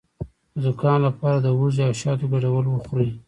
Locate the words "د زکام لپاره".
0.53-1.37